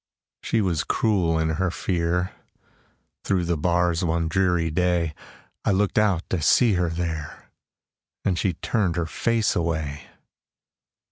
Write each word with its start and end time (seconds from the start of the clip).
She 0.41 0.61
was 0.61 0.83
cruel 0.83 1.37
in 1.37 1.49
her 1.61 1.69
fear; 1.69 2.31
Through 3.23 3.45
the 3.45 3.55
bars 3.55 4.03
one 4.03 4.29
dreary 4.29 4.71
day, 4.71 5.13
I 5.63 5.69
looked 5.69 5.99
out 5.99 6.27
to 6.31 6.41
see 6.41 6.73
her 6.73 6.89
there, 6.89 7.51
And 8.25 8.35
she 8.39 8.53
turned 8.53 8.95
her 8.95 9.05
face 9.05 9.55
away! 9.55 10.07